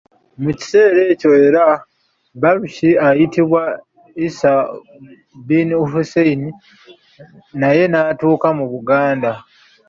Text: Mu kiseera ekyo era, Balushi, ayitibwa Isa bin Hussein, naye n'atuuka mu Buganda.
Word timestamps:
Mu 0.43 0.49
kiseera 0.57 0.99
ekyo 1.11 1.31
era, 1.45 1.63
Balushi, 2.41 2.89
ayitibwa 3.07 3.61
Isa 4.27 4.53
bin 5.47 5.67
Hussein, 5.91 6.41
naye 7.61 7.83
n'atuuka 7.87 8.47
mu 8.57 8.65
Buganda. 8.73 9.31